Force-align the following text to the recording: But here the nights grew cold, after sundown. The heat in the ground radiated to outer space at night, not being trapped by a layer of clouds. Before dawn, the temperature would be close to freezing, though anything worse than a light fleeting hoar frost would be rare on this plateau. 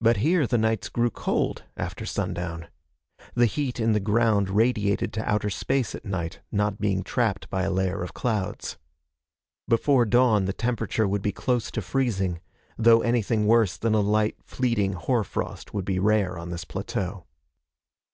But 0.00 0.16
here 0.24 0.46
the 0.46 0.56
nights 0.56 0.88
grew 0.88 1.10
cold, 1.10 1.64
after 1.76 2.06
sundown. 2.06 2.68
The 3.34 3.44
heat 3.44 3.78
in 3.78 3.92
the 3.92 4.00
ground 4.00 4.48
radiated 4.48 5.12
to 5.12 5.30
outer 5.30 5.50
space 5.50 5.94
at 5.94 6.06
night, 6.06 6.40
not 6.50 6.80
being 6.80 7.02
trapped 7.02 7.50
by 7.50 7.64
a 7.64 7.70
layer 7.70 8.02
of 8.02 8.14
clouds. 8.14 8.78
Before 9.68 10.06
dawn, 10.06 10.46
the 10.46 10.54
temperature 10.54 11.06
would 11.06 11.20
be 11.20 11.30
close 11.30 11.70
to 11.72 11.82
freezing, 11.82 12.40
though 12.78 13.02
anything 13.02 13.46
worse 13.46 13.76
than 13.76 13.92
a 13.94 14.00
light 14.00 14.38
fleeting 14.42 14.94
hoar 14.94 15.22
frost 15.24 15.74
would 15.74 15.84
be 15.84 15.98
rare 15.98 16.38
on 16.38 16.48
this 16.48 16.64
plateau. 16.64 17.26